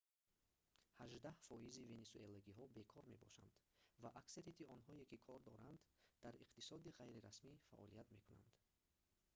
[0.99, 3.53] ҳаждаҳ фоизи венесуэлагиҳо бекор мебошанд
[4.01, 5.79] ва аксарияти онҳое ки кор доранд
[6.23, 8.55] дар иқтисоди ғайрирасмӣ фаъолият мекунанд